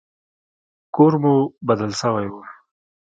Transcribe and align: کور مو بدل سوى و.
کور 0.95 1.13
مو 1.21 1.35
بدل 1.67 1.91
سوى 2.01 2.25
و. 2.33 2.35